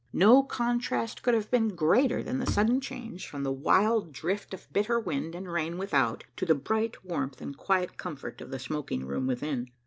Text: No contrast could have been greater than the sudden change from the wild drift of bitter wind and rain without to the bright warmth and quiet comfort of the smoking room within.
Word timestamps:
No 0.13 0.41
contrast 0.41 1.21
could 1.21 1.35
have 1.35 1.51
been 1.51 1.75
greater 1.75 2.23
than 2.23 2.39
the 2.39 2.47
sudden 2.47 2.81
change 2.81 3.27
from 3.27 3.43
the 3.43 3.51
wild 3.51 4.11
drift 4.11 4.51
of 4.51 4.67
bitter 4.73 4.99
wind 4.99 5.35
and 5.35 5.47
rain 5.47 5.77
without 5.77 6.23
to 6.37 6.45
the 6.47 6.55
bright 6.55 7.05
warmth 7.05 7.39
and 7.39 7.55
quiet 7.55 7.97
comfort 7.97 8.41
of 8.41 8.49
the 8.49 8.57
smoking 8.57 9.05
room 9.05 9.27
within. 9.27 9.69